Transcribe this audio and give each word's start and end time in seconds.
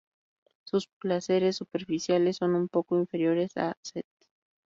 Sus 0.63 0.87
placeres 0.87 1.57
superficiales 1.57 2.37
son 2.37 2.55
un 2.55 2.69
poco 2.69 2.97
inferiores 2.97 3.55
a 3.57 3.77
"St. 3.83 4.03